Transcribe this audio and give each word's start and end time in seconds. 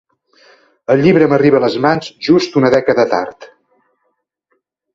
El 0.93 1.03
llibre 1.07 1.27
m'arriba 1.33 1.59
a 1.59 1.61
les 1.67 1.75
mans 1.87 2.09
just 2.29 2.59
una 2.63 2.73
dècada 2.77 3.07
tard. 3.15 3.51